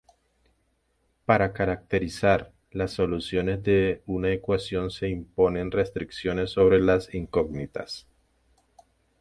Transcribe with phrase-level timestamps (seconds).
[1.27, 8.07] Para caracterizar las soluciones de una ecuación se imponen restricciones sobre las incógnitas.